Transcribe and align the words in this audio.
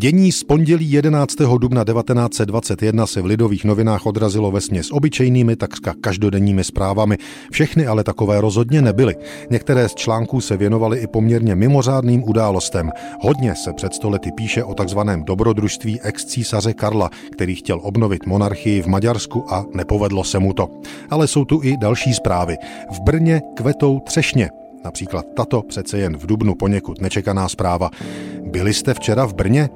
Dění 0.00 0.32
z 0.32 0.44
pondělí 0.44 0.92
11. 0.92 1.34
dubna 1.58 1.84
1921 1.84 3.06
se 3.06 3.22
v 3.22 3.24
Lidových 3.24 3.64
novinách 3.64 4.06
odrazilo 4.06 4.50
ve 4.50 4.60
směs 4.60 4.90
obyčejnými, 4.92 5.56
takřka 5.56 5.94
každodenními 6.00 6.64
zprávami. 6.64 7.18
Všechny 7.52 7.86
ale 7.86 8.04
takové 8.04 8.40
rozhodně 8.40 8.82
nebyly. 8.82 9.16
Některé 9.50 9.88
z 9.88 9.94
článků 9.94 10.40
se 10.40 10.56
věnovaly 10.56 10.98
i 10.98 11.06
poměrně 11.06 11.54
mimořádným 11.54 12.24
událostem. 12.28 12.90
Hodně 13.20 13.54
se 13.54 13.72
před 13.72 13.94
stolety 13.94 14.30
píše 14.36 14.64
o 14.64 14.74
takzvaném 14.74 15.24
dobrodružství 15.24 16.00
ex-císaře 16.00 16.74
Karla, 16.74 17.10
který 17.32 17.54
chtěl 17.54 17.80
obnovit 17.82 18.26
monarchii 18.26 18.82
v 18.82 18.86
Maďarsku 18.86 19.44
a 19.52 19.64
nepovedlo 19.74 20.24
se 20.24 20.38
mu 20.38 20.52
to. 20.52 20.68
Ale 21.10 21.26
jsou 21.26 21.44
tu 21.44 21.60
i 21.62 21.76
další 21.76 22.14
zprávy. 22.14 22.56
V 22.92 23.00
Brně 23.00 23.42
kvetou 23.56 24.00
třešně. 24.00 24.50
Například 24.84 25.26
tato 25.36 25.62
přece 25.62 25.98
jen 25.98 26.16
v 26.16 26.26
Dubnu 26.26 26.54
poněkud 26.54 27.00
nečekaná 27.00 27.48
zpráva. 27.48 27.90
Byli 28.50 28.74
jste 28.74 28.94
včera 28.94 29.26
v 29.26 29.34
Brně? 29.34 29.68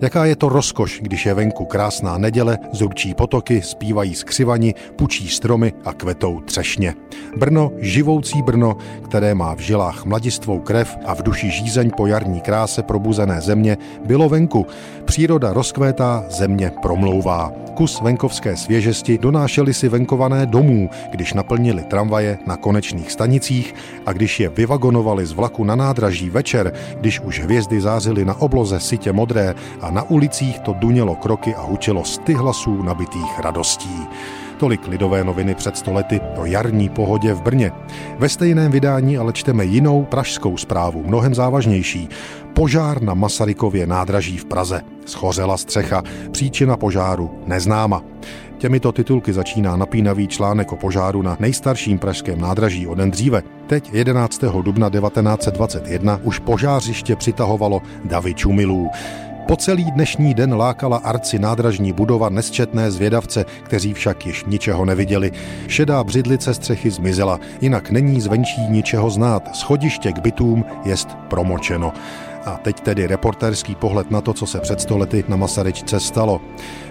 Jaká 0.00 0.24
je 0.24 0.36
to 0.36 0.48
rozkoš, 0.48 1.00
když 1.02 1.26
je 1.26 1.34
venku 1.34 1.64
krásná 1.64 2.18
neděle, 2.18 2.58
zurčí 2.72 3.14
potoky, 3.14 3.62
zpívají 3.62 4.14
skřivani, 4.14 4.74
pučí 4.96 5.28
stromy 5.28 5.72
a 5.84 5.92
kvetou 5.92 6.40
třešně. 6.40 6.94
Brno, 7.36 7.72
živoucí 7.78 8.42
Brno, 8.42 8.76
které 9.04 9.34
má 9.34 9.54
v 9.54 9.58
žilách 9.58 10.04
mladistvou 10.04 10.60
krev 10.60 10.98
a 11.06 11.14
v 11.14 11.22
duši 11.22 11.50
žízeň 11.50 11.90
po 11.96 12.06
jarní 12.06 12.40
kráse 12.40 12.82
probuzené 12.82 13.40
země, 13.40 13.76
bylo 14.04 14.28
venku. 14.28 14.66
Příroda 15.04 15.52
rozkvétá, 15.52 16.24
země 16.28 16.72
promlouvá. 16.82 17.52
Kus 17.74 18.00
venkovské 18.00 18.56
svěžesti 18.56 19.18
donášeli 19.18 19.74
si 19.74 19.88
venkované 19.88 20.46
domů, 20.46 20.90
když 21.10 21.32
naplnili 21.32 21.82
tramvaje 21.82 22.38
na 22.46 22.56
konečných 22.56 23.12
stanicích 23.12 23.74
a 24.06 24.12
když 24.12 24.40
je 24.40 24.48
vyvagonovali 24.48 25.26
z 25.26 25.32
vlaku 25.32 25.64
na 25.64 25.76
nádraží 25.76 26.30
večer, 26.30 26.72
když 27.00 27.20
už 27.20 27.40
hvězdy 27.40 27.80
zázily 28.18 28.24
na 28.24 28.40
obloze 28.40 28.80
sitě 28.80 29.12
modré 29.12 29.54
a 29.80 29.90
na 29.90 30.02
ulicích 30.02 30.58
to 30.60 30.72
dunělo 30.72 31.16
kroky 31.16 31.54
a 31.54 31.62
hučelo 31.62 32.04
sty 32.04 32.34
hlasů 32.34 32.82
nabitých 32.82 33.40
radostí. 33.40 34.06
Tolik 34.58 34.88
lidové 34.88 35.24
noviny 35.24 35.54
před 35.54 35.76
stolety 35.76 36.20
o 36.36 36.46
jarní 36.46 36.88
pohodě 36.88 37.34
v 37.34 37.42
Brně. 37.42 37.72
Ve 38.18 38.28
stejném 38.28 38.72
vydání 38.72 39.18
ale 39.18 39.32
čteme 39.32 39.64
jinou 39.64 40.04
pražskou 40.04 40.56
zprávu, 40.56 41.02
mnohem 41.06 41.34
závažnější. 41.34 42.08
Požár 42.54 43.02
na 43.02 43.14
Masarykově 43.14 43.86
nádraží 43.86 44.38
v 44.38 44.44
Praze. 44.44 44.82
Schořela 45.06 45.56
střecha, 45.56 46.02
příčina 46.32 46.76
požáru 46.76 47.30
neznáma. 47.46 48.02
Těmito 48.58 48.92
titulky 48.92 49.32
začíná 49.32 49.76
napínavý 49.76 50.28
článek 50.28 50.72
o 50.72 50.76
požáru 50.76 51.22
na 51.22 51.36
nejstarším 51.40 51.98
pražském 51.98 52.40
nádraží 52.40 52.86
o 52.86 52.94
den 52.94 53.10
dříve. 53.10 53.42
Teď 53.66 53.90
11. 53.92 54.44
dubna 54.62 54.90
1921 54.90 56.20
už 56.22 56.38
požářiště 56.38 57.16
přitahovalo 57.16 57.82
davy 58.04 58.34
čumilů. 58.34 58.90
Po 59.48 59.56
celý 59.56 59.90
dnešní 59.90 60.34
den 60.34 60.54
lákala 60.54 60.96
arci 60.96 61.38
nádražní 61.38 61.92
budova 61.92 62.28
nesčetné 62.28 62.90
zvědavce, 62.90 63.44
kteří 63.62 63.94
však 63.94 64.26
již 64.26 64.44
ničeho 64.44 64.84
neviděli. 64.84 65.32
Šedá 65.68 66.04
břidlice 66.04 66.54
střechy 66.54 66.90
zmizela, 66.90 67.40
jinak 67.60 67.90
není 67.90 68.20
zvenčí 68.20 68.60
ničeho 68.68 69.10
znát. 69.10 69.56
Schodiště 69.56 70.12
k 70.12 70.18
bytům 70.18 70.64
jest 70.84 71.08
promočeno. 71.28 71.92
A 72.48 72.56
teď 72.62 72.80
tedy 72.80 73.06
reportérský 73.06 73.74
pohled 73.74 74.10
na 74.10 74.20
to, 74.20 74.32
co 74.32 74.46
se 74.46 74.60
před 74.60 74.80
stolety 74.80 75.24
na 75.28 75.36
Masaryčce 75.36 76.00
stalo. 76.00 76.40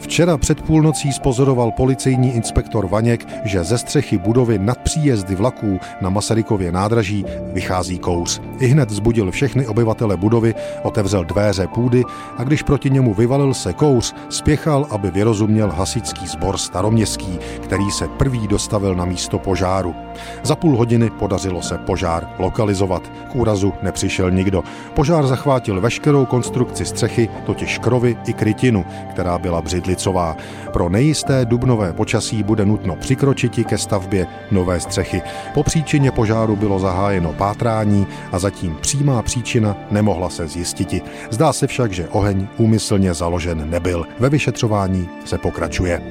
Včera 0.00 0.38
před 0.38 0.62
půlnocí 0.62 1.12
spozoroval 1.12 1.70
policejní 1.70 2.34
inspektor 2.34 2.86
Vaněk, 2.86 3.26
že 3.44 3.64
ze 3.64 3.78
střechy 3.78 4.18
budovy 4.18 4.58
nad 4.58 4.78
příjezdy 4.78 5.34
vlaků 5.34 5.80
na 6.00 6.10
Masarykově 6.10 6.72
nádraží 6.72 7.24
vychází 7.52 7.98
kouř. 7.98 8.40
I 8.58 8.66
hned 8.66 8.90
zbudil 8.90 9.30
všechny 9.30 9.66
obyvatele 9.66 10.16
budovy, 10.16 10.54
otevřel 10.82 11.24
dveře 11.24 11.66
půdy 11.66 12.04
a 12.38 12.44
když 12.44 12.62
proti 12.62 12.90
němu 12.90 13.14
vyvalil 13.14 13.54
se 13.54 13.72
kouř, 13.72 14.14
spěchal, 14.28 14.86
aby 14.90 15.10
vyrozuměl 15.10 15.70
hasičský 15.70 16.26
sbor 16.26 16.58
staroměstský, 16.58 17.38
který 17.60 17.90
se 17.90 18.08
prvý 18.08 18.48
dostavil 18.48 18.94
na 18.94 19.04
místo 19.04 19.38
požáru. 19.38 19.94
Za 20.42 20.56
půl 20.56 20.76
hodiny 20.76 21.10
podařilo 21.10 21.62
se 21.62 21.78
požár 21.78 22.28
lokalizovat. 22.38 23.02
K 23.32 23.36
úrazu 23.36 23.72
nepřišel 23.82 24.30
nikdo. 24.30 24.62
Požár 24.94 25.26
zachvátil 25.42 25.80
veškerou 25.80 26.26
konstrukci 26.26 26.84
střechy, 26.86 27.28
totiž 27.46 27.78
krovy 27.78 28.16
i 28.26 28.32
krytinu, 28.32 28.84
která 29.10 29.38
byla 29.38 29.62
břidlicová. 29.62 30.36
Pro 30.72 30.88
nejisté 30.88 31.44
dubnové 31.44 31.92
počasí 31.92 32.42
bude 32.42 32.64
nutno 32.64 32.96
přikročiti 32.96 33.64
ke 33.64 33.78
stavbě 33.78 34.26
nové 34.50 34.80
střechy. 34.80 35.22
Po 35.54 35.62
příčině 35.62 36.10
požáru 36.10 36.56
bylo 36.56 36.78
zahájeno 36.78 37.32
pátrání 37.32 38.06
a 38.32 38.38
zatím 38.38 38.76
přímá 38.80 39.22
příčina 39.22 39.76
nemohla 39.90 40.30
se 40.30 40.48
zjistiti. 40.48 41.02
Zdá 41.30 41.52
se 41.52 41.66
však, 41.66 41.92
že 41.92 42.08
oheň 42.08 42.46
úmyslně 42.56 43.14
založen 43.14 43.70
nebyl. 43.70 44.06
Ve 44.18 44.28
vyšetřování 44.28 45.08
se 45.24 45.38
pokračuje. 45.38 46.02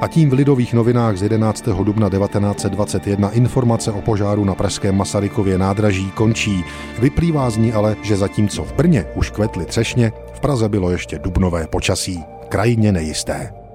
A 0.00 0.08
tím 0.08 0.30
v 0.30 0.32
Lidových 0.32 0.74
novinách 0.74 1.16
z 1.16 1.22
11. 1.22 1.64
dubna 1.68 2.10
1921 2.10 3.30
informace 3.30 3.92
o 3.92 4.00
požáru 4.00 4.44
na 4.44 4.54
pražském 4.54 4.96
Masarykově 4.96 5.58
nádraží 5.58 6.10
končí. 6.10 6.64
Vyplývá 6.98 7.50
z 7.50 7.56
ní 7.56 7.72
ale, 7.72 7.96
že 8.02 8.16
zatímco 8.16 8.64
v 8.64 8.72
Brně 8.72 9.04
už 9.14 9.30
kvetly 9.30 9.64
třešně, 9.64 10.12
v 10.34 10.40
Praze 10.40 10.68
bylo 10.68 10.90
ještě 10.90 11.18
dubnové 11.18 11.66
počasí. 11.66 12.24
Krajině 12.48 12.92
nejisté. 12.92 13.65